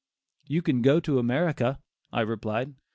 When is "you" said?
0.47-0.63